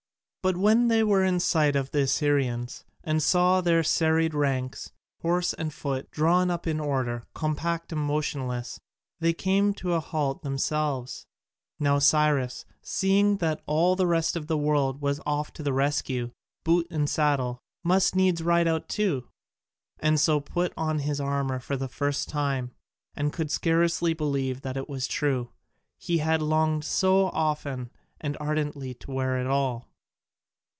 [0.43, 5.53] But when they were in sight of the Assyrians, and saw their serried ranks, horse
[5.53, 8.79] and foot, drawn up in order, compact and motionless,
[9.19, 11.27] they came to a halt themselves.
[11.79, 16.31] Now Cyrus, seeing that all the rest of the world was off to the rescue,
[16.63, 19.27] boot and saddle, must needs ride out too,
[19.99, 22.71] and so put on his armour for the first time,
[23.15, 25.51] and could scarcely believe it was true,
[25.99, 29.87] he had longed so often and so ardently to wear it all.